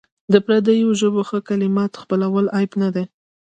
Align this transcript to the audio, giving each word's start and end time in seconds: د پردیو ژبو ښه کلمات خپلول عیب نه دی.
د 0.33 0.35
پردیو 0.45 0.89
ژبو 0.99 1.21
ښه 1.29 1.39
کلمات 1.49 1.91
خپلول 2.03 2.45
عیب 2.57 2.71
نه 2.81 2.89
دی. 2.95 3.05